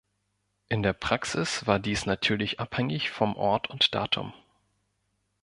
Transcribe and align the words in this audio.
In 0.67 0.81
der 0.81 0.93
Praxis 0.93 1.67
war 1.67 1.77
dies 1.77 2.07
natürlich 2.07 2.59
abhängig 2.59 3.11
vom 3.11 3.35
Ort 3.35 3.69
und 3.69 3.93
Datum. 3.93 4.33